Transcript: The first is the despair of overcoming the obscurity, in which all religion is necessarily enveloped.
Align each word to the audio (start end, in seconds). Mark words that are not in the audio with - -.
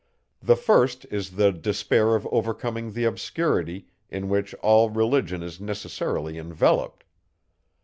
The 0.41 0.55
first 0.55 1.05
is 1.11 1.35
the 1.35 1.51
despair 1.51 2.15
of 2.15 2.25
overcoming 2.31 2.93
the 2.93 3.03
obscurity, 3.03 3.85
in 4.09 4.29
which 4.29 4.55
all 4.55 4.89
religion 4.89 5.43
is 5.43 5.61
necessarily 5.61 6.39
enveloped. 6.39 7.03